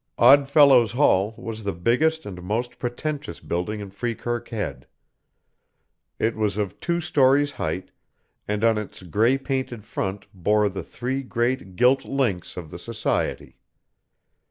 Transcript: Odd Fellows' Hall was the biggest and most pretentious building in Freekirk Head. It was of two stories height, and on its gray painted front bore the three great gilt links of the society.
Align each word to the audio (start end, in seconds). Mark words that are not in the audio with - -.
Odd 0.17 0.49
Fellows' 0.49 0.93
Hall 0.93 1.35
was 1.37 1.63
the 1.63 1.73
biggest 1.73 2.25
and 2.25 2.41
most 2.41 2.79
pretentious 2.79 3.39
building 3.39 3.79
in 3.81 3.91
Freekirk 3.91 4.49
Head. 4.49 4.87
It 6.17 6.35
was 6.35 6.57
of 6.57 6.79
two 6.79 6.99
stories 6.99 7.51
height, 7.51 7.91
and 8.47 8.63
on 8.63 8.79
its 8.79 9.03
gray 9.03 9.37
painted 9.37 9.85
front 9.85 10.25
bore 10.33 10.69
the 10.69 10.81
three 10.81 11.21
great 11.21 11.75
gilt 11.75 12.03
links 12.03 12.57
of 12.57 12.71
the 12.71 12.79
society. 12.79 13.59